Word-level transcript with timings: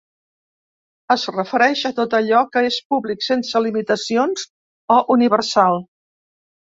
Es 1.15 1.25
refereix 1.33 1.83
a 1.89 1.91
tot 1.99 2.15
allò 2.19 2.39
que 2.57 2.63
és 2.69 2.77
públic, 2.93 3.21
sense 3.25 3.61
limitacions 3.65 4.47
o 4.97 4.97
universal. 5.17 5.79